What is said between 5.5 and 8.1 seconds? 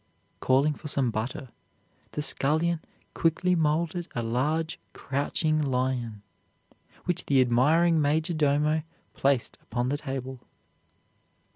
lion, which the admiring